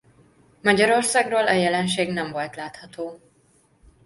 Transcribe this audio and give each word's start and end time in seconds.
Magyarországról 0.61 1.47
a 1.47 1.51
jelenség 1.51 2.09
nem 2.09 2.31
volt 2.31 2.55
látható. 2.55 3.19